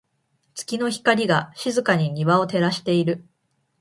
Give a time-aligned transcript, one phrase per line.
[0.55, 3.23] 月の光が、静かに庭を照らしている。